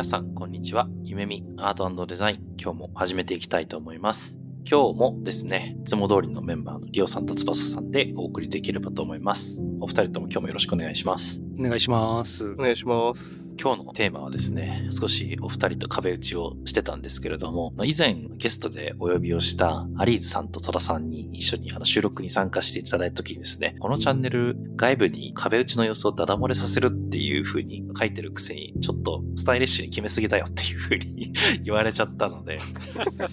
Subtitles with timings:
[0.00, 0.88] 皆さん、こんにちは。
[1.04, 4.40] 夢見アートデザイン、今日も始めていきたいと思います。
[4.64, 9.62] 今日もですね、いつも通りのメンバーのリオさんと翼さんでお送りできればと思います。
[9.78, 11.42] お二人とも今日もよろしくお願いします。
[11.58, 12.50] お願いします。
[12.52, 13.50] お願いします。
[13.62, 31.30] 今日のテーマはですね、少しお二人と壁打ちをしてたんですけれども、以前ゲストでお呼びをしたアリーズさんとトラさんに一緒にあの収録に参加していただいた時にですね、このチャンネル外部に壁打ちの様子をダダ漏れさせるっていう風に書いてるくせに、ちょっとスタイリッシュに決めすぎだよっていう風に
[31.62, 32.58] 言われちゃったので、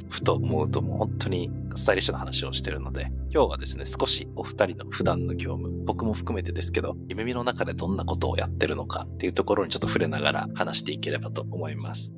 [0.10, 12.14] ふと思うともう本当にスタイリッシュな話をしてるので、今日はですね、少しお二人の普段の業務、僕も含めてですけど、夢見の中でどんなことをやってるのかっていうところにちょっと触れながら話していければと思います。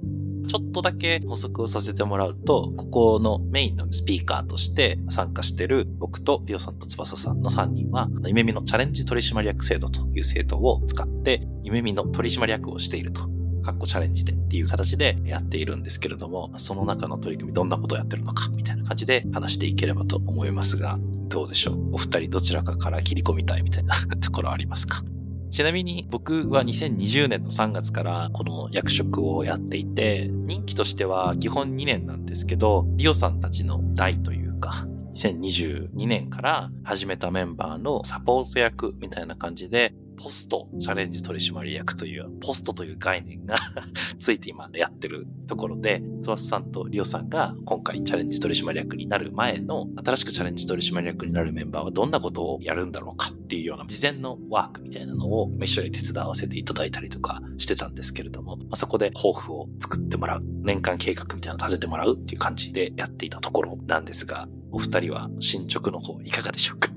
[0.47, 13.29] ちょっとだけ補足をさせてもらうと、ここのメインのスピーカーとして参加してる僕とリオさんと翼さんの3人は、夢見のチャレンジ取締役制度という制度を使って、夢見の取締役をしていると
[13.69, 21.93] かっこチャレンジでっていう形でやっているんですけれども、その中の取り組みどんなことをやってるのかみたいな感じで話していければと思いますが、どうでしょう？
[21.93, 25.03] お二人どちらかから切り込みたいみたいなところありますか？
[25.51, 34.87] ちなみに僕は2020年の3月からこの役職をやっていて、任期としては基本2年なんですけど、リオさんたちの代というか、
[35.19, 43.55] 2022年から始めたメンバーのサポート役みたいな感じで、ポストチャレンジ取締役という、ポストという概念が
[44.17, 66.89] ついて今やってるところで、つわさんとリオさんが今回チャレンジ取締役になる前の新しくチャレンジ取締役になるメンバーはどんなことをやるんだろうかっていうような事前のワークみたいなのを一緒に手伝わせていただいたりとかしてたんですけれども、まあ、そこで抱負を作ってもらう、年間計画みたいなのを立ててもらうっていう感じでやっていたところなんですが、お二人は進捗の方いかがでしょうか？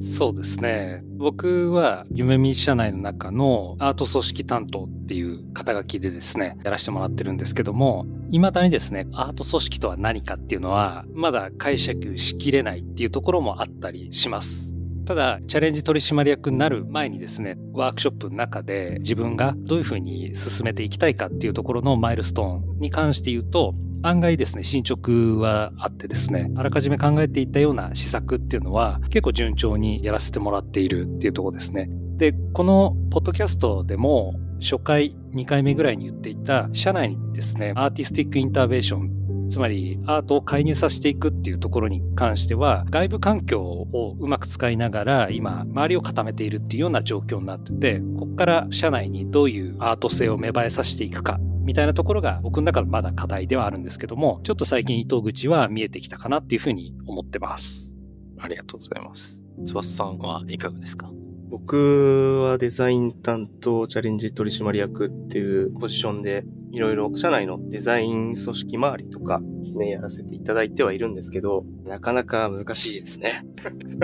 [0.00, 1.02] そうですね。
[1.16, 14.74] 僕は夢見社内の中のアート組織担当っていう肩書きでですね、やらせてもらってるんですけども、未だにですね、アート組織とは何かっていうのは、まだ解釈しきれないっていうところもあったりします。
[15.06, 23.74] ただ、チャレンジ取締役になる前にですね、ワークショップの中で自分がどういうふうに進めていきたいかっていうところのマイルストーンに関して言うと、
[24.06, 31.90] 案外ですね、進捗はあってですね、あらかじめ考えていたような施策っていうのは結構順調にやらせてもらっているっていうとこですね。
[32.16, 57.90] で、このポッドキャストでも初回2回目ぐらいに言っていた社内にですね、アーティスティックインターベーションつまりアートを介入させていくっていうところに関しては外部環境をうまく使いながら今周りを固めているっていうような状況になっててここから社内にどういうアート性を芽生えさせていくかみたいなところが僕の中のまだ課題ではあるんですけども、ちょっと最近糸口は見えてきたかなっていうふうに思ってます。
[58.38, 59.36] ありがとうございます。
[59.64, 61.10] 翼さんはいかがですか？
[61.48, 73.44] 僕はデザイン担当チャレンジ取締役っていうポジションでいろいろ社内のデザイン組織周りとかですね、やらせていただいてはいるんですけど、なかなか難しいですね。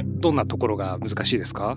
[0.05, 1.77] どんなところが難しいですか？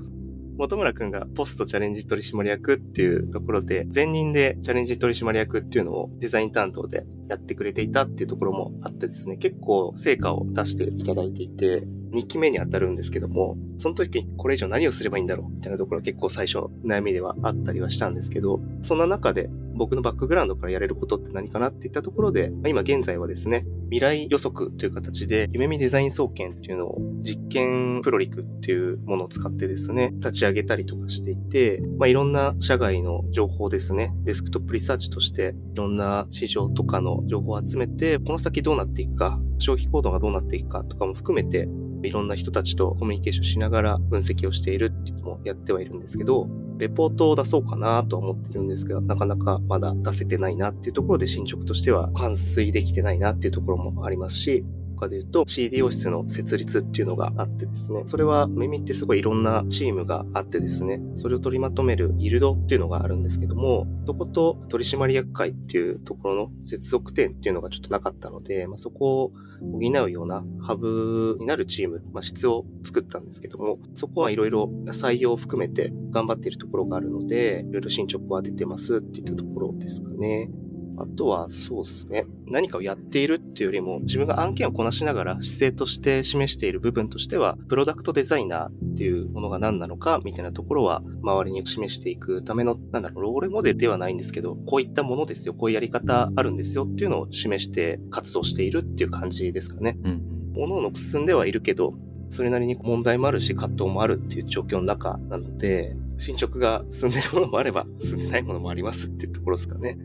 [0.58, 11.84] 本村くんがポストチャレンジ取締役っていうところで、前任でチャレンジ取締役っていうのをデザイン担当でやってくれていたっていうところもあってですね、結構成果を出していただいていて、
[12.16, 41.68] 2期目に当たるんですけども、その時にこれ以上何をすればいいんだろうみたいなところ結構最初悩みではあったりはしたんですけど、そんな中で僕のバックグラウンドからやれることって何かなっていったところで、今現在はですね、未来予測という形で、夢見デザイン総研っていうのを実験プロリクっていうものを使ってですね、立ち上げたりとかしていて、まあ、いろんな社外の情報ですね、デスクトップリサーチとして、いろんな市場とかの情報を集めて、この先どうなっていくか、消費行動がどうなっていくかとかも含めて、
[42.04, 46.48] いろんな人たちとコミュニケーションしながら分析をしているっていうのもやってはいるんですけど、
[46.78, 54.66] レポートを出そうかなとは思ってるんですが、なかなかまだ出せてないなっていうところで進捗としては完遂できてないなっていうところもありますし、
[54.96, 69.32] 他で言うと CDO 室の設立っていうのがあってですね、それは耳ってすごいいろんなチームがあってですね、それを取りまとめるギルドっていうのがあるんですけども、そこと取締役会っていうところの接続点っていうのがちょっとなかったので、まあ、そこを
[69.62, 80.50] 補うようなハブになるチーム、まあ、質を作ったんですけども、そこはいろいろ採用を含めて頑張っているところがあるので、いろいろ進捗は出てますっていったところですかね。
[80.98, 82.26] あとは、そうですね。
[82.48, 99.98] 何かをやっているっていうよりも、自分が案件をこなしながら姿勢として示している部分としては、プロダクトデザイナーっていうものが何なのか、みたいなところは、周りに示していくための、なんだろう、ロールモデルではないんですけど、こういったものですよ、こういうやり方あるんですよっていうのを示して活動しているっていう感じですかね。
[100.04, 100.22] うん。
[100.56, 101.94] 各々進んではいるけど、
[102.30, 109.98] それなりに問題もあるし、葛藤もあるっていう状況の中なので、進捗が進んでるものもあれば、進んでないものもありますっていうところですかね。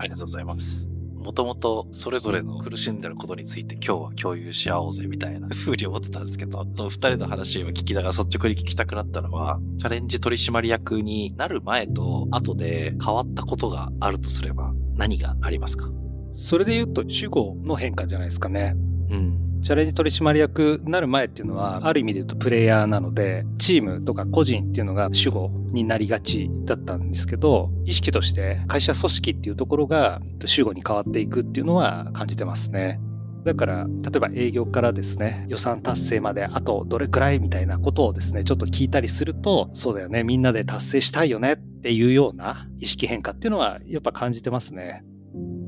[0.00, 0.88] ありがとうございます。
[1.14, 15.90] もともとそれぞれの苦しんでることについて今日は共有し合おうぜみたいな 風に思ってたんですけど、二人の話を聞きながら率直に聞きたくなったのは、チャレンジ取締役になる前と後で変わったことがあるとすれば何がありますか？
[16.32, 18.74] それで言うと主語の変化じゃないですかね。
[19.10, 19.39] うん。
[19.62, 33.00] チャレンジ取締役になる前っていうのは、ある意味で言うとプレイヤーなので、チームとか個人っていうのが主語になりがちだったんですけど、意識として会社組織っていうところが主語に変わっていくっていうのは感じてますね。
[33.44, 45.04] だから、例えば営業からですね、予算達成まであとどれくらいみたいなことをですね、ちょっと聞いたりすると、そうだよね、みんなで達成したいよねっていうような意識変化っていうのはやっぱ感じてますね。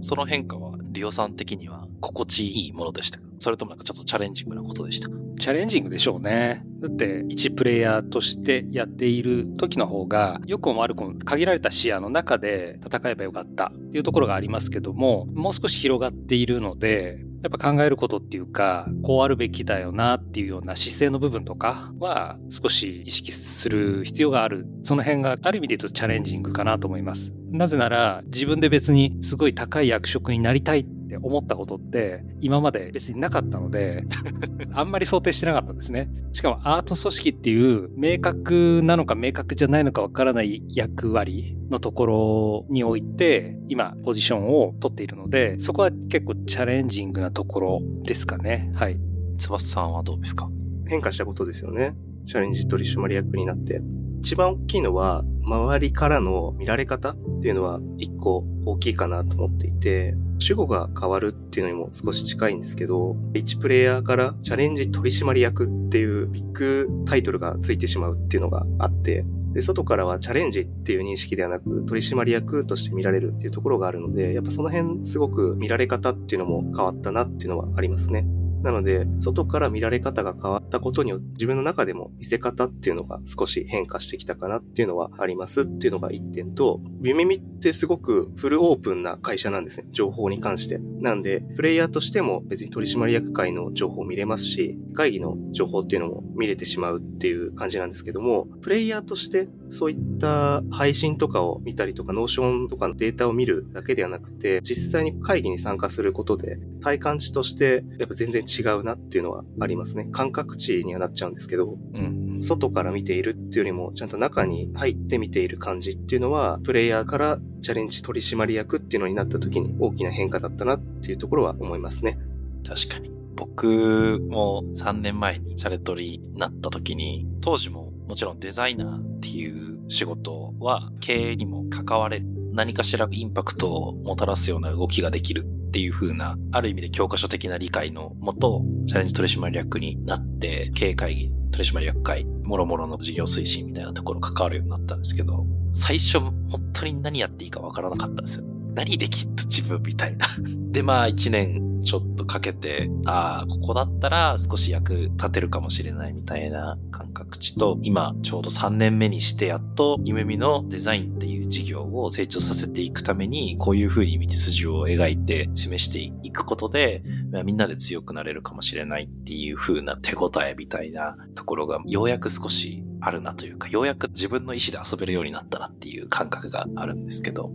[0.01, 1.82] その変化は、リオさん的には？
[2.03, 5.09] 心地いいものでしたそれともなんかちょっとチャレンジングなことでした
[5.43, 6.65] チャレンジングでしょうね。
[6.81, 24.65] だって、一プレイヤーとしてやっている時の方が、良くも悪くも限られた視野の中で戦えばよかったっていうところがありますけども、もう少し広がっているので、やっぱ考えることっていうか、こうあるべきだよなっていうような姿勢の部分とかは少し意識する必要がある。
[24.85, 27.33] その辺がある意味で言うとチャレンジングかなと思います。
[27.51, 34.05] なぜなら自分で別にすごい高い役職になりたいって思ったことって今まで別になかったので
[34.73, 36.11] あんまり想定してなかったんですね。
[36.33, 48.71] しかもアート組織っていう明確なのか明確じゃないのかわからない役割のところにおいて今ポジションを取っているのでそこは結構チャレンジングなところですかね。
[48.75, 48.99] はい。
[49.39, 50.49] 翼さんはどうですか？
[50.87, 51.95] 変化したことですよね。
[52.25, 53.83] チャレンジ取締役になって。
[54.23, 69.25] 一番大きいのは、周りからの見られ方っていうのは一個大きいかなと思っていて、主語が変わるっていうのにも少し近いんですけど、1プレイヤーからチャレンジ取締役っていうビッグタイトルがついてしまうっていうのがあって、
[69.55, 78.25] で、外からはチャレンジっていう認識ではなく、取締役として見られるっていうところがあるので、やっぱその辺すごく見られ方っていうのも変わったなっていうのはありますね。
[78.63, 89.87] なので、外から見られ方が変わったことによって自分の中でも見せ方っていうのが少し変化してきたかなっていうのはありますっていうのが一点と、ビミミってすごくフルオープンな会社なんですね。
[89.91, 90.79] 情報に関して。
[90.79, 110.09] なんで、プレイヤーとしても別に取締役会の情報を見れますし、会議の情報っていうのも見れてしまうっていう感じなんですけども、プレイヤーとしてそういった配信とかを見たりとか、 Notion とかのデータを見るだけではなくて、実際に会議に参加することで、体感値としてやっぱ全然違うなっていうのはありますね。
[110.13, 122.19] 感覚値にはなっちゃうんですけど、うん、外から見ているっていうよりも、ちゃんと中に入って見ている感じっていうのは、プレイヤーからチャレンジ取締役っていうのになった時に大きな変化だったなっていうところは思いますね。
[122.67, 123.11] 確かに。
[123.35, 132.27] 僕も3年前にチャレトリになった時に、当時ももちろんデザイナーっていう仕事は経営にも関われる。
[132.53, 146.35] 何かしらインパクトをもたらすような動きができるっていう風な、ある意味で教科書的な理解のもと、チャレンジ取締役になって、経営会議、取締役会、もろもろの事業推進みたいなところ関わるようになったんですけど、最初本
[146.75, 148.52] 当に何やっていいかわからなかったんですよ。
[148.75, 150.27] 何できっと自分みたいな。
[150.71, 167.03] で、まあ一年ちょっとかけて、ああ、ここだったら少し役立てるかもしれないみたいな感覚値と、今ちょうど3年目にしてやっと夢見のデザインっていう事業を成長させていくために、こういうふうに道筋を描いて示していくことで、
[167.45, 177.51] みんなで強くなれるかもしれないっていう風な手応えみたいなところが、ようやく少しあるなというか、ようやく自分の意思で遊べるようになったなっていう感覚があるんですけど、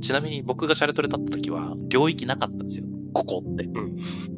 [0.00, 2.86] ちなみに僕がシャレトレ立った時は、領域なかったんですよ。
[3.12, 3.64] ここって。
[3.64, 3.96] うん。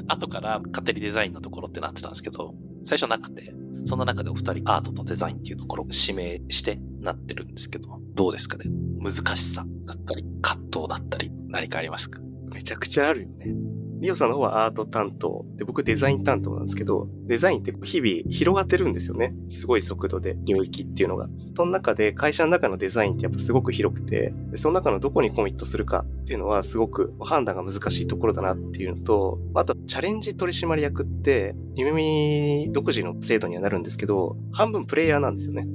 [0.08, 3.54] 後から勝手にデザインのところってなってたんですけど、最初なくて、
[3.84, 8.64] その中でお二人アートとデザインっていうところを指名してなってるんですけど、どうですかね
[9.00, 12.20] 難しさだったり、葛藤だったり、何かありますか？
[12.52, 13.54] めちゃくちゃあるよね。
[14.02, 19.32] リオさんの方はアート担当で、僕デザイン担当なんですけど、デザインって日々広がってるんですよね。
[19.48, 21.28] すごい速度で領域っていうのが。
[21.56, 35.68] その中で会社の中のデザインってやっぱすごく広くて、その中のどこにコミットするかっていうのはすごく判断が難しいところだなっていうのと、あとチャレンジ取締役って、夢見独自の制度にはなるんですけど、半分プレイヤーなんですよね。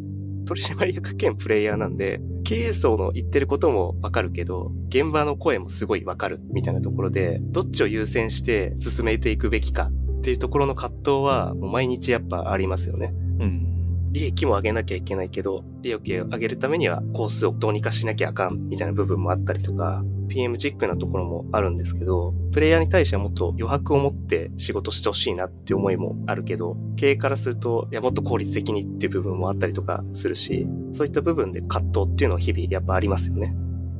[0.46, 13.13] 取締役兼プレイヤーなんで、経営層の言ってることもわかるけど、現場の声もすごいわかるみたいなところで、どっちを優先して進めていくべきかっていうところの葛藤は、毎日やっぱありますよね。
[13.42, 13.76] うん。
[14.12, 33.56] 利益も上げなきゃいけないけど、利益を上げるためにはコースをどうにかしなきゃあかんみたいな部分もあったりとか、PM チックなところもあるんですけど、プレイヤーに対してはもっと余白を持って仕事してほしいなって思いもあるけど、経営からすると、いや、もっと効率的にっていう部分もあったりとかするし、そういった部分で葛藤っていうのは日々やっぱありますよね。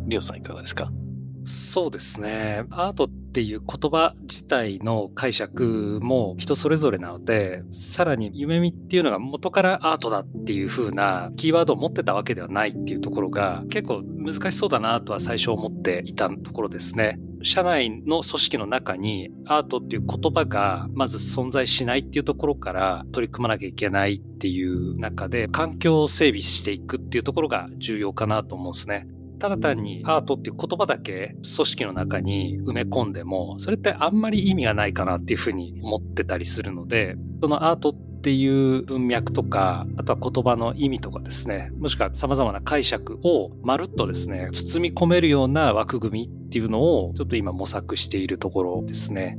[0.08, 0.92] リオさんいかがですか？
[1.46, 2.66] そうですね。
[2.72, 17.19] アートっっていう言葉自体の解釈も人それぞれなので、さらに夢見っていうのが元からアートだっていう風なキーワードを持ってたわけではないっていうところが結構難しそうだなとは最初思っていたところですね。
[17.43, 29.07] 社内の組織の中にアートっていう言葉がまず存在しないっていうところから取り組まなきゃいけないっていう中で環境を整備していくっていうところが重要かなと思うんですね。
[29.39, 49.38] ただ単にアートっていう言葉だけ組織の中に埋め込んでも、それってあんまり意味がないかなっていうふうに思ってたりするので、そのアートっていう文脈とか、あとは言葉の意味とかですね、もしくは様々な解釈をまるっとですね、包み込めるような枠組みっていうのをちょっと今模索しているところですね。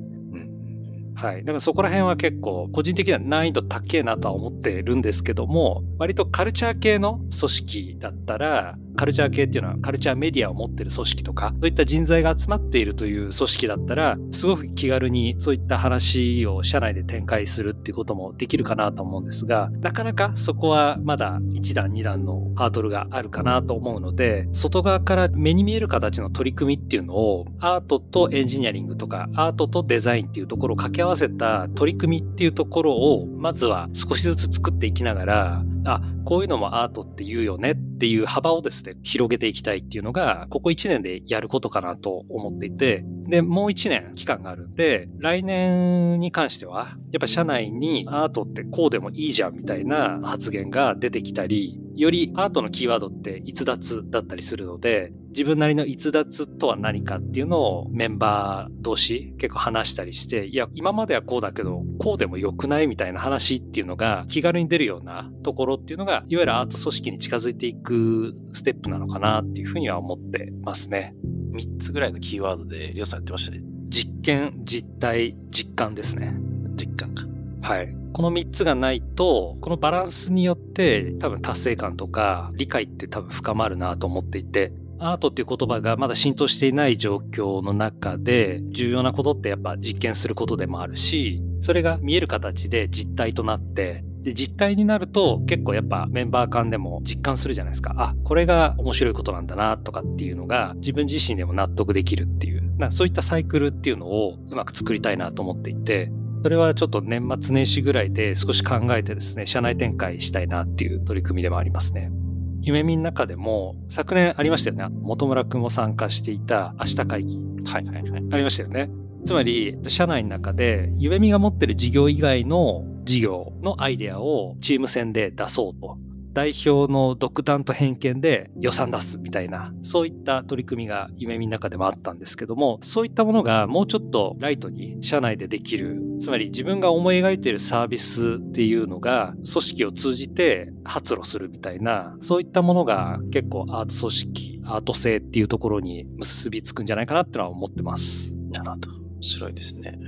[1.19, 1.39] はい。
[1.41, 71.14] だからそこら辺は結構、個人的には難易度高えなとは思ってるんですけども、割とカルチャー系の組織だったら、カルチャー系っていうのはカルチャーメディアを持ってる組織とか、そういった人材が集まっているという組織だったら、すごく気軽にそういった話を社内で展開するっていうこともできるかなと思うんですが、なかなかそこはまだ1段2段のハードルがあるかなと思うので、外側から目に見える形の取り組みっていうのを、アートとエンジニアリングとか、アートとデザインっていうところを掛け合わわせた取り組みっていうところを、まずは少しずつ作っていきながら、あ、こういうのもアートって言うよねっていう幅をですね、広げていきたいっていうのが、ここ1年でやることかなと思っていて、で、もう1年期間があるんで、来年に関しては、やっぱ社内にアートってこうでもいいじゃんみたいな発言が出てきたり、よりアートのキーワードって逸脱だったりするので、自分なりの逸脱とは何かっていうのをメンバー同士結構話したりして、いや、今まではこうだけど、こうでも良くないみたいな話っていうのが気軽に出るようなところっていうのが、いわゆるアート組織に近づいていくステップなのかなっていうふうには思ってますね。
[71.52, 73.62] 3つぐらいのキーワードで、りょうさんやってましたね。
[73.88, 76.33] 実験、実体、実感ですね。
[76.76, 77.27] 実感か。
[77.69, 77.95] はい。
[78.15, 97.93] この3つがないと、このバランスによって多分達成感とか理解って多分深まるなと思っていて、アートっていう言葉がまだ浸透していない状況の中で重要なことってやっぱ実験することでもあるし、それが見える形で実体となって、で、実体になると結構やっぱメンバー間でも実感するじゃないですか。
[97.99, 106.11] あ、これが面白いことなんだなとかっていうのが自分自身でも納得できるっていう、なそういったサイクルっていうのをうまく作りたいなと思っていて、
[106.42, 112.12] それはちょっと年末年始ぐらいで少し考えてですね、社内展開したいなっていう取り組みでもありますね。
[112.61, 114.85] 夢見の中でも昨年ありましたよね。
[115.02, 117.38] 本村くんも参加していた明日会議。
[117.64, 118.25] はいはいはい。
[118.33, 118.90] ありましたよね。
[119.25, 125.99] つまり、社内の中で、夢見が持ってる事業以外の事業のアイデアをチーム戦で出そうと。
[126.38, 148.33] 代表の独断と偏見で予算出すみたいな、そういった取り組みが夢見の中でもあったんですけども、そういったものがもうちょっとライトに社内でできる、つまり自分が思い描いているサービスっていうのが組織を通じて発露するみたいな、そういったものが結構アート組織、アート性っていうところに結びつくんじゃないかなってのは思ってます。
[148.52, 148.90] なるほど。
[148.92, 149.99] 面白いですね。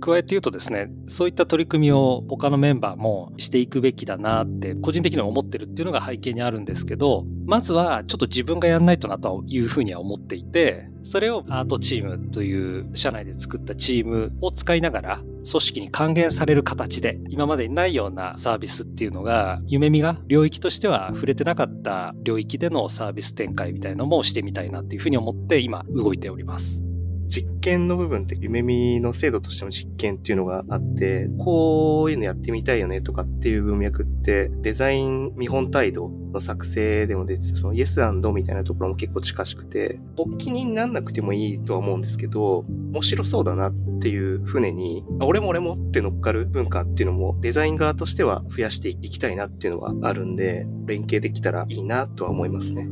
[0.00, 26.89] 加えて言うとですね、そういった取り組みを他のメンバーもしていくべきだなって個人的には思ってるっていうのが背景にあるんですけど、まずはちょっと自分がやんないとなというふうには思っていて、それをアートチームという社内で作ったチームを使いながら組織に還元される形で今までにないようなサービスっていうのが夢見が領域としては触れてなかった領域でのサービス展開みたいなのもしてみたいなっていうふうに思って今動いております。
[27.30, 38.00] 実験の部分って夢見の制度としての実験っていうのがあって、こういうのやってみたいよねとかっていう文脈って、デザイン見本態度の作成でも出てそのイエス
[38.34, 52.88] みたいなところも結構近しくて、発起人になんなくてもいいとは思うんですけど、面白そうだなっていう船に、あ、俺も俺もって乗っかる文化っていうのもデザイン側としては増やしていきたいなっていうのはあるんで、連携できたらいいなとは思いますね。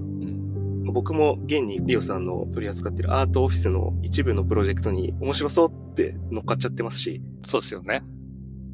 [0.93, 7.23] 僕も現にリオさんの取り扱ってるアートオフィスの一部のプロジェクトに面白そうって乗っかっちゃってますし。
[7.47, 8.03] そうですよね。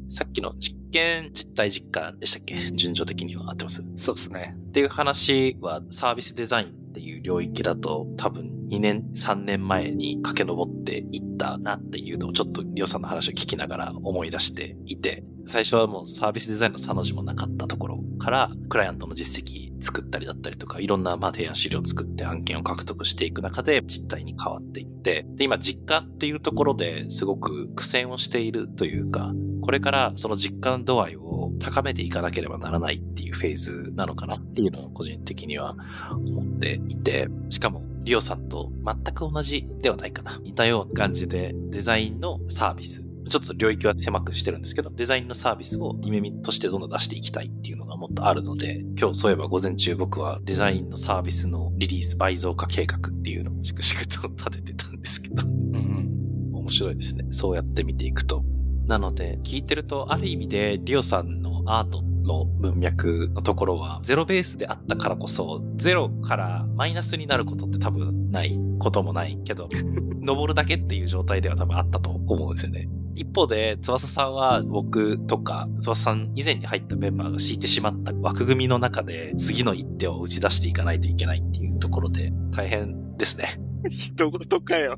[0.07, 2.55] さっきの実件実体実家でしたっけ？
[2.55, 3.83] 順序的には合ってます？
[3.95, 4.55] そうですね。
[4.55, 35.75] っていう話はサービスデザインっていう領域だと多分2年、3年前に駆け上っていったなっていうのをちょっとリオさんの話を聞きながら思い出していて、最初はもうサービスデザインの差の字もなかったところからクライアントの実績作ったりだったりとか、いろんなまあ提案資料を作って案件を獲得していく中で実態に変わっていって、で、今実感っていうところですごく苦戦をしているというか、これからその実感度合いを高めていかなければならないっていうフェーズなのかなっていうのを個人的には
[36.09, 40.39] 思っていて、しかもリオさんと全く同じではないかな。
[40.41, 57.25] 似たような感じでデザインのサービスちょっと領域は狭くしてるんですけど、デザインのサービスを夢見としてどんどん出していきたいっていうのがもっとあるので、今日そういえば午前中僕はデザインのサービスのリリース倍増化計画っていうのを粛々と立ててたんですけど、うんうん、面白いですね。
[57.31, 58.43] そうやって見ていくと。
[58.85, 69.69] なので、聞いてると、ある意味でリオさんのアートの文脈のところは、ゼロベースであったからこそ、ゼロからマイナスになることって多分ないこともないけど、
[70.21, 72.87] 登るだけっていう状態では多分あったと思うんですよね。
[73.15, 83.59] 一方で、翼さんは僕とか、翼さん以前に入ったメンバーが敷いてしまった枠組みの中で、次の一手を打ち出していかないといけないっていうところで、大変ですね。
[83.87, 84.97] 人事かよ。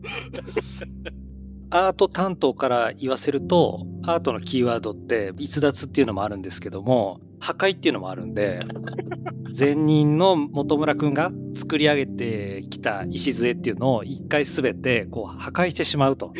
[1.69, 8.61] アート担当から言わせると、アートのキーワードって逸脱っていうのもあるんですけども、破壊っていうのもあるんで、
[9.57, 16.33] 前任の本村くんが作り上げてきた礎っていうのを一回すべてこう破壊してしまうと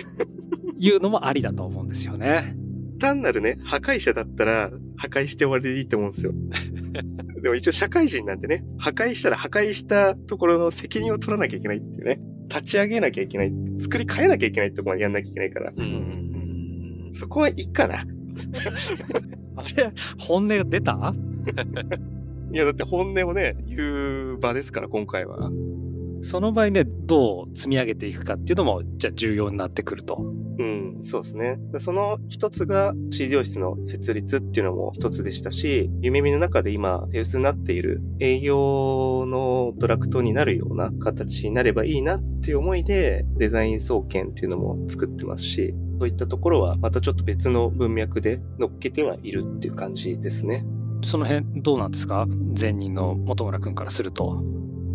[0.79, 2.55] いうのもありだと思うんですよね。
[3.00, 6.34] 単なるね、破壊者だったら破壊して終わりでいいと思うんですよ。
[7.43, 12.19] でも一応社会人なんでね、破壊したら破壊したところの責任を取らなきゃいけないっていうね。
[12.50, 13.51] 立ち上げなきゃいけない。
[13.79, 15.74] 作り変えなきゃいけないってとこまでやんなきゃいけないから。
[15.75, 17.10] うん。
[17.12, 17.96] そこはいいかな。
[19.57, 19.91] あれ？
[20.17, 21.13] 本音が出た？
[22.53, 25.51] いや、だって本音をね、言う場ですから、今回は。
[26.21, 30.18] その場合ね、どう積み上げていくかっていうのも、じゃあ重要になってくると。
[30.59, 31.59] うん、そうですね。
[31.77, 50.65] その一つが C 療室の設立っていうのも一つでしたし、夢見の中で今手薄になっている営業のトラクトになるような形になればいいなっていう思いでデザイン総研っていうのも作ってますし、そういったところはまたちょっと別の文脈で乗っけてはいるっていう感じですね。
[51.03, 52.25] その辺どうなんですか？
[52.59, 54.42] 前任の本村くんからすると。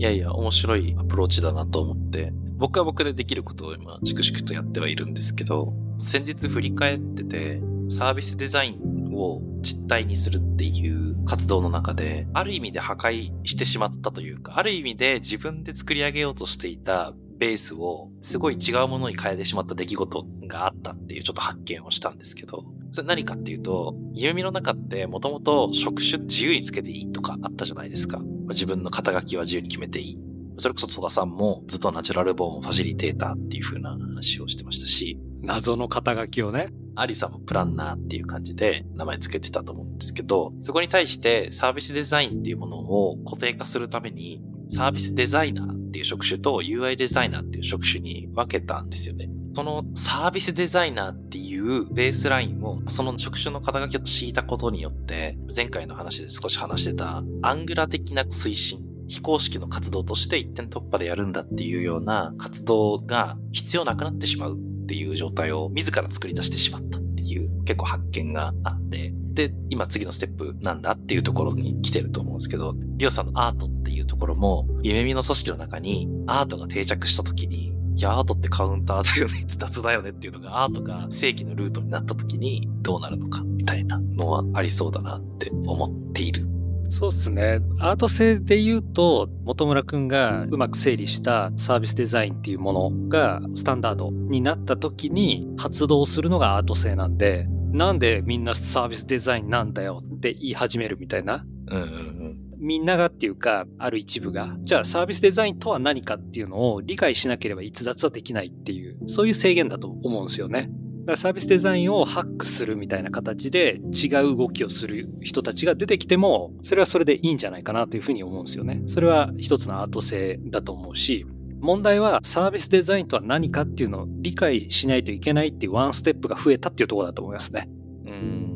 [0.02, 28.20] いやいや、面白いアプローチだなと思って、僕は僕でできることを今、粛々とやってはいるんですけど、先日振り返ってて、サービスデザインを実体にするっていう活動の中で、ある意味で破壊してしまったというか、ある意味で自分で作り上げようとしていたベースをすごい違うものに変えてしまった出来事があったっていうちょっと発見をしたんですけど、それ何かっていうと、夢見の中ってもともと職種自由につけていいとかあったじゃないですか。
[28.50, 30.18] 自分の肩書きは自由に決めていい。
[30.56, 35.18] それこそ戸田さんもずっとナチュラルボーンファシリテーターっていう風な話をしてましたし。
[35.40, 36.68] 謎の肩書きをね。
[36.94, 44.40] アリさんもプランナーっていう感じで名前つけてたと思うんですけど、そこに対してサービスデザインっていうものを固定化するために、
[44.74, 49.28] サービスデザイナーっていう職種と UI デザイナーっていう職種に分けたんですよね。
[49.54, 73.81] そのサービスデザイナーっていうベースラインを、その職種の肩書きを敷いたことによって、前回の話で少し話してた、アングラ的な推進、非公式の活動として一点突破でやるんだっていうような活動が必要なくなってしまうっていう状態を自ら作り出してしまったっていう結構発見があって、で、今次のステップなんだっていうところに来てると思うんですけど、リオさんのアートって
[74.22, 86.46] ころも、夢見の組織の中にアートが定着した時にいや、アートってカウンターだよね、 雑だよねっていうのが、アートが正規のルートになった時にどうなるのか、みたいなのはありそうだなって思っている。
[86.88, 87.60] そうっすね。
[87.78, 101.44] アート性で言うと、本村くんがうまく整理したサービスデザインっていうものがスタンダードになった時に発動するのがアート性なんで、なんでみんなサービスデザインなんだよって言い始めるみたいな。
[101.70, 110.70] うんうんうんみんながっていうか、ある一部が、じゃあサービスデザインとは何かっていうのを理解しなければ逸脱はできないっていう、そういう制限だと思うんですよね。
[111.00, 118.80] だからサービスデザインをハックするみたいな形で違う動きをする人たちが出てきても、それはそれでいいんじゃないかなというふうに思うんですよね。
[118.86, 121.26] それは一つのアート性だと思うし、
[121.60, 127.68] 問題はサービスデザインとは何かっていうのを理解しないといけないっていうワンステップが増えたっていうところだと思いますね。
[128.06, 128.51] うん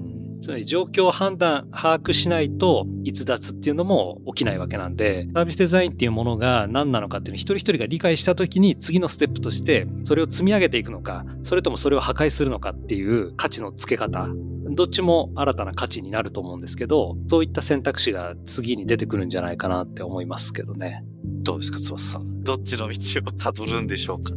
[0.46, 14.28] つまり状況を判断、把握しないと逸脱っていうのも起きないわけなんで、サービスデザインっていうものが何なのかっていうのを一人一人が理解したときに次のステップとしてそれを積み上げていくのか、それともそれを破壊するのかっていう価値の付け方
[14.70, 21.02] どっちも新たな価値になると思うんですけど、そういった選択肢が次に出てくるんじゃないかなって思いますけどね。
[21.24, 22.44] どうですか、翼さん。
[22.44, 24.32] どっちの道を辿るんでしょうか。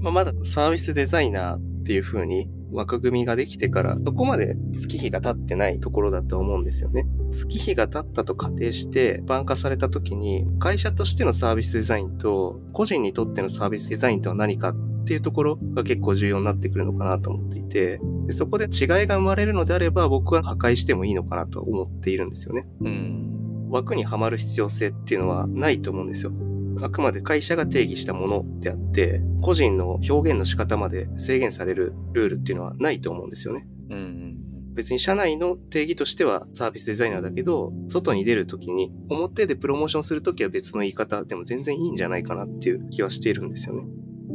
[0.00, 7.06] まあ、まだサービスデザイナーっていう風に枠組みができてから、そこまで月日が経ってないところだと思うんですよね。
[7.30, 22.66] 月日が経ったと仮定して、バン化された時に、会社としてのサービスデザインと、個人にとってのサービスデザインとは何かっていうところが結構重要になってくるのかなと思っていて、でそこで違いが生まれるのであれば、僕は破壊してもいいのかなと思っているんですよね。
[22.80, 23.68] うん。
[23.70, 26.32] 枠にはまる必要性っていうのはないと思うんですよ。
[26.80, 33.66] あくまで会社が定義したものであって、個人の表現の仕方まで制限されるルールっていうのはないと思うんですよね。
[33.90, 34.36] うん。
[34.74, 43.84] 別に社内の定義としてはサービスデザイナーだけど、外に出るときに、表でプロモーションするときは別の言い方でも全然いいんじゃないかなっていう気はしているんですよね。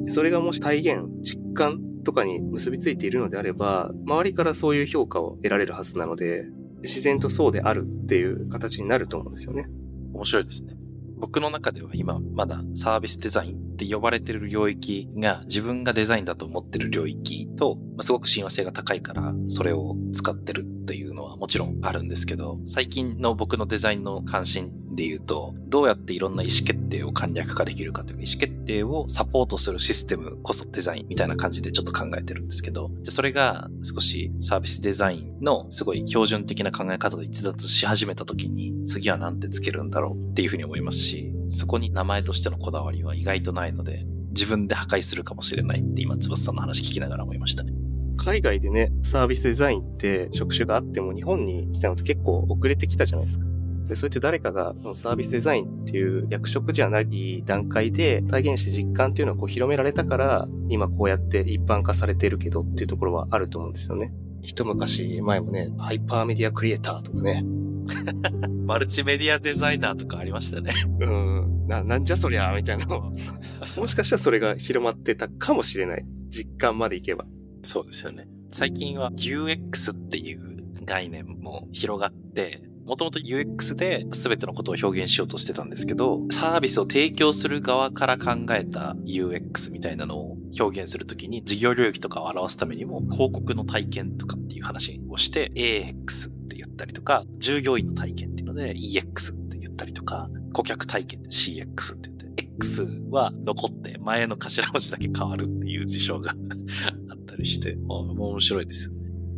[0.07, 6.45] それがもし体現、実感とかに結びついているのであれば、周りからそういう評価を得られるはずなので、
[6.83, 9.67] 自然とそうであるっていう形になると思うんですよね。
[10.13, 10.77] 面白いですね。
[11.19, 47.71] 僕の中では今まだサービスデザインって呼ばれてる領域が自分がデザインだと思ってる領域と、すごく親和性が高いからそれを使ってるっていうのはもちろんあるんですけど、最近の僕のデザインの関心で言うと、どうやっていろんな意思決定を簡略化できるかというか、意思決定をサポートするシステムこそデザインみたいな感じでちょっと考えてるんですけど、じゃそれが少しサービスデザインのすごい標準的な考え方で逸脱し始めた時に、次は何てつけるんだろうっていうふうに思いますし、そこに名前としてのこだわりは意外とないので、自分で破壊するかもしれないって今、翼さんの話聞きながら思いましたね。
[48.17, 53.45] 海外でね、サービスデザインって職種があっても日本に来たのって結構遅れてきたじゃないですか。
[53.87, 64.13] で、そうやって誰かがそのサービスデザインっていう役職じゃない段階で体現して実感っていうのをこう広められたから、今こうやって一般化されてるけどっていうところはあると思うんですよね。
[64.41, 67.43] 一昔前もね、ハイパーメディアクリエイターとかね。
[68.65, 70.71] マルチメディアデザイナーとかありましたね。
[70.99, 71.67] うん。
[71.67, 73.11] な、なんじゃそりゃ、みたいなのは。
[73.77, 76.05] もしかしたらそれが広まってたかもしれない。
[76.29, 77.25] 実感までいけば。
[77.63, 78.27] そうですよね。
[78.51, 106.31] 最近は UX っていう概念も広がって、もともと UX で全てのことを表現しようとしてたんですけど、サービスを提供する側から考えた UX みたいなのを表現するときに事業領域とかを表すためにも広告の体験とかっていう話をして AX って言ったりとか、従業員の体験っていうので EX って言ったりとか、顧客体験って CX って言って、X は残って前の頭文字だけ変わるっていう事象が
[107.11, 108.96] あったりして、面白いですよね。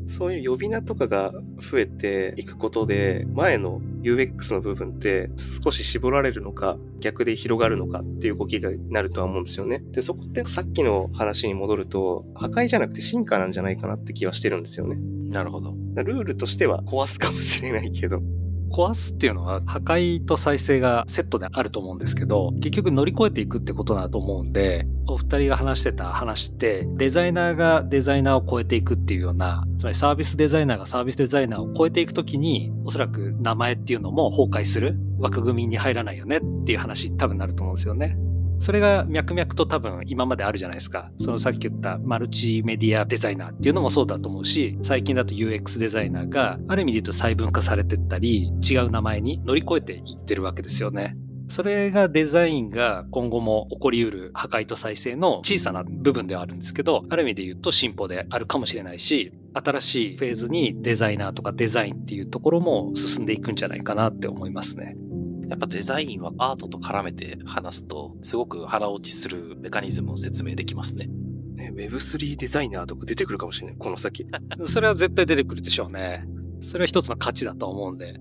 [0.09, 5.29] そういう呼び名とかが増えていくことで、前の UX の部分って
[5.63, 9.83] 少し絞られるのか、逆で広がるのかっていう動きがなるとは思うんですよね。
[9.91, 14.97] で、そこってさっきの話に戻ると、破壊じゃなくて進化なんじゃないかなって気はしてるんですよね。
[15.29, 15.75] なるほど。
[15.95, 18.19] ルールとしては壊すかもしれないけど、
[18.69, 38.17] 壊すっていうのは破壊と再生がセットであると思うんですけど、結局乗り越えていくってことだと思うんで、お二人が話してた話って、デザイナーがデザイナーを超えていくっていうような、つまりサービスデザイナーがサービスデザイナーを超えていくときに、おそらく名前っていうのも崩壊する枠組みに入らないよねっていう話多分なると思うんですよね。
[38.59, 41.11] それが脈々と多分今まであるじゃないですか。
[41.19, 51.15] そのさっき言ったマルチメディアデザイナーっていうのもそうだと思うし、最近だと UX デザイナーがある意味で言うと細分化されてったり、違う名前に乗り越えていってるわけですよね。
[51.47, 64.95] それがデザインが今後も起こりうる破壊と再生の小さな部分ではあるんですけど、ある意味で言うと進歩であるかもしれないし、新しいフェーズにデザイナーとかデザインっていうところも進んでいくんじゃないかなって思いますね。
[65.49, 71.07] やっぱデザインはアートと絡めて話すと、すごく腹落ちするメカニズムを説明できますね。
[71.55, 74.25] ね、Web3 デザイナーとか出てくるかもしれない、この先。
[74.65, 76.25] それは絶対出てくるでしょうね。
[76.61, 78.19] それは一つの価値だと思うんで。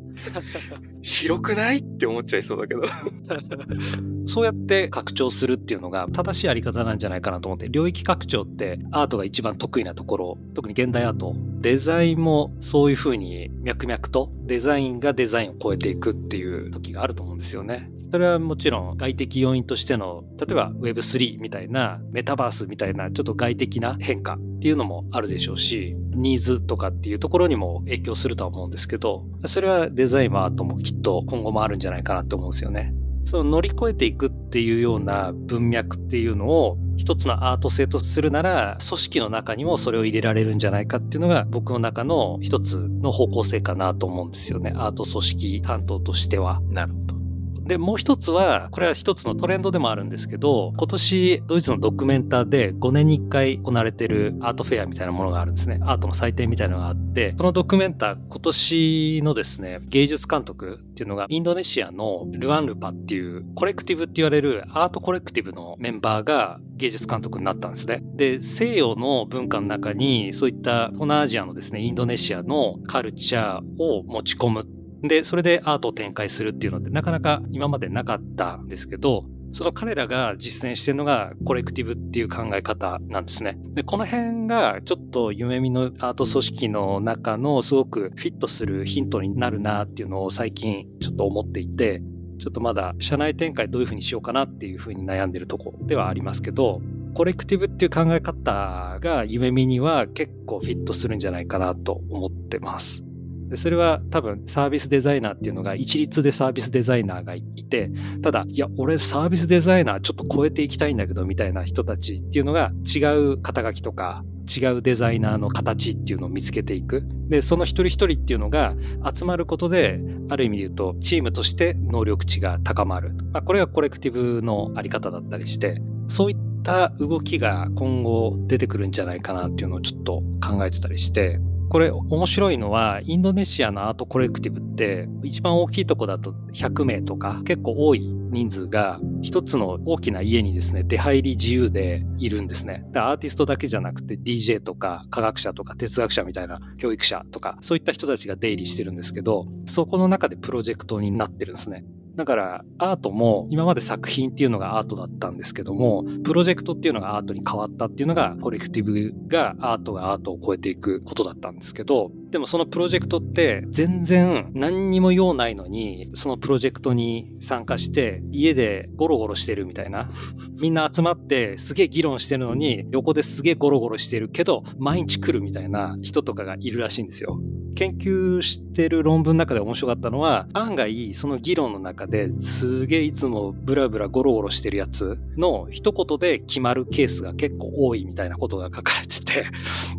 [1.03, 1.79] 広くない？
[1.79, 2.83] って思っちゃいそうだけど
[4.29, 17.91] そうやって拡張するっていうのが正しいやり方なんじゃないかなと思って、領域拡張ってアートが一番得意なところ、特に現代アート、デザインもそういう風に脈々とデザインがデザインを超えていくっていう時があると思うんですよね。
[18.11, 32.95] それはもちろん外的要因としての、例えば Web3 みたいな、メタバースみたいなちょっと外的な変化っていうのもあるでしょうし、ニーズとかっていうところにも影響するとは思うんですけど、それはデザインもアートもきっと今後もあるんじゃないかなと思うんですよね。
[33.29, 44.73] その乗り越えていくっていうような文脈っていうのを一つのアート性とするなら組織の中にもそれを入れられるんじゃないかっていうのが僕の中の一つの方向性かなと思うんですよね。
[44.77, 46.63] アート組織担当としては。
[46.71, 47.28] なるほど。
[47.69, 55.79] で、もう一つは、これは一つのトレンドでもあるんですけど、今年ドイツのドキュメンターで5年に1回行われてるアートフェアみたいなものがあるんですね。
[55.83, 68.03] アートの祭典みたいなのがあって、そのドキュメンター、今年のですね、芸術監督っていうのがインドネシアのルアンルパっていうコレクティブって言われるアートコレクティブのメンバーが芸術監督になったんですね。
[68.15, 74.67] で、西洋の文化の中にそういった東南アジアのですね、インドネシアのカルチャーを持ち込む
[75.03, 83.59] で、それでアートを展開するっていうのってなかなか今までなかったんですけど、その彼らが実践してるのがコレクティブっていう考え方なんですね。
[83.73, 92.03] で、この辺がちょっと夢見のアート組織の中のすごくフィットするヒントになるなっていうのを最近ちょっと思っていて、
[92.39, 96.83] ちょっとまだ社内展開どういうふうにしようかなっていうふうに悩んでるとこではありますけど、
[97.15, 103.08] コレクティブっていう考え方が夢見には結構フィットするんじゃないかなと思ってます。
[103.49, 107.91] でそれは多分サービスデザイナーっていうのが一律でサービスデザイナーがいて、
[108.23, 117.03] ただ、いや、俺サービスデザイナーちょっと超えていきたいんだけど、みたいな人たちっていうのが違う肩書きとか、違うデザイナーの形っていうのを見つけていく。
[117.29, 118.75] で、その一人一人っていうのが
[119.13, 123.15] 集まることで、ある意味で言うと、チームとして能力値が高まる。
[123.33, 143.01] まあ、これがコレクティブのあり方だったりして、そういった動きが今後出てくるんじゃないかなっていうのをちょっと考えてたりして、これ面白いのは、インドネシアのアートコレクティブって、一番大きいとこだと100名とか、結構多い人数が、一つの大きな家にですね、出入り自由でいるんですねで。
[143.01, 151.85] アーティストだけじゃなくて、DJ とか、科学者とか、哲学者みたいな、教育者とか、そういった人たちが出入りしてるんですけど、そこの中でプロジェクトになってるんですね。
[152.19, 170.11] だからアートも今まで作品っていうのがアートだったんですけども、プロジェクトっていうのがアートに変わったっていうのがコレクティブがアートがアートを超えていくことだったんですけど、でもそのプロジェクトって全然何にも用ないのに、そのプロジェクトに参加して家でゴロゴロしてるみたいな。
[170.61, 177.39] みんな集まってすげえ議論してるのに横ですげえゴロゴロしてるけど毎日来るみたいな人とかがいるらしいんですよ。
[177.79, 189.47] 研究してる論文の中で面白かったのは、案外その議論の中ですげえいつもブラブラゴロゴロしてるやつの一言で決まるケースが結構多いみたいなことが書かれてて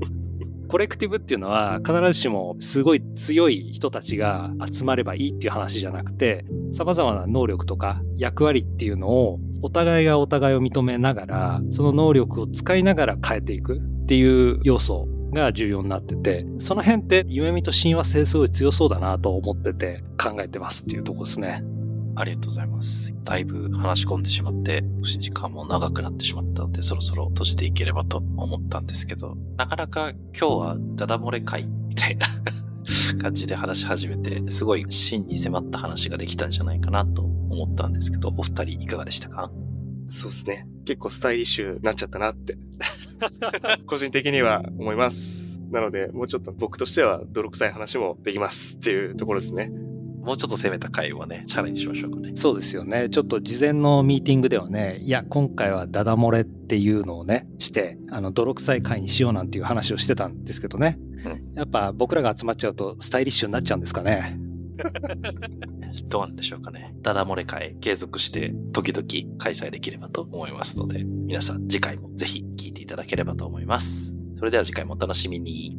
[0.67, 21.63] コレクティブっていうのは必ずしもすごい強い人たちが集まればいいっていう話じゃなくて、様々な能力とか役割っていうのをお互いがお互いを認めながら、その能力を使いながら変えていくっていう要素が重要になってて、その辺って夢見と親和性すごい強そうだなと思ってて考えてますっていうとこですね。
[22.15, 23.13] ありがとうございます。
[23.23, 32.27] だいぶ話し込んでしまって、時間も長くなってしまったので、そろそろ閉じていければと思ったんですけど、なかなか今日はダダ漏れ会みたいな
[33.21, 39.49] 感じで話し始めて、すごい真に迫った話ができたんじゃないかなと思ったんですけど、お二人いかがでしたか？
[40.09, 40.67] そうですね。
[40.85, 42.57] 結構スタイリッシュになっちゃったなって
[43.85, 45.59] 個人的には思います。
[45.71, 49.71] なので、もうちょっと僕としては泥臭い話もできますっていうところですね。
[50.21, 52.31] もうちょっと攻めた回をね、チャレンジしましょうかね。
[52.35, 53.09] そうですよね。
[53.09, 60.99] ちょっと事前のミーティングではね、いや、今回はダダ漏れっていうのをね、して、あの、泥臭い回にしようなんていう話をしてたんですけどね。
[61.25, 64.39] うん、やっぱ僕らが集まっちゃうとスタイリッシュになっちゃうんですかね。
[66.09, 66.93] どうなんでしょうかね。
[67.01, 74.15] ダダ漏れ会継続して時々開催できればと思いますので、皆さん次回もぜひ聞いていただければと思います。
[74.37, 75.77] それでは次回もお楽しみに。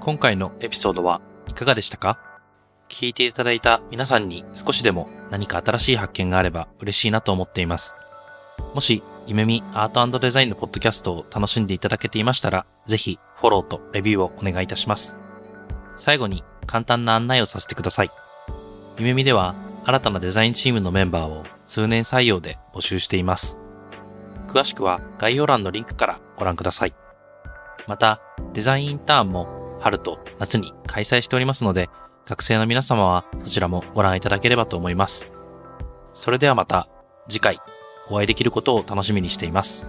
[0.00, 2.18] 今回のエピソードはいかがでしたか？
[2.88, 7.94] 聞いていただいた皆さんに少しでも何か新しい発見があれば嬉しいなと思っています。
[8.74, 15.16] もし、夢見アートデザインのポッドキャストを楽しんでいただけていましたら、ぜひフォローとレビューをお願いいたします。
[15.96, 18.10] 最後に簡単な案内をさせてください。
[18.98, 23.60] 夢見では新たなデザインチームのメンバーを通年採用で募集しています。
[24.46, 26.94] 詳しくは概要欄のリンクからご覧ください。
[27.86, 28.20] また、
[28.54, 31.90] デザインインターンも春と夏に開催しておりますので、
[32.26, 35.30] 学生の皆様はそちらもご覧いただければと思います。
[36.12, 36.88] それではまた
[37.28, 37.58] 次回
[38.10, 39.86] お会いできることを楽しみにしています。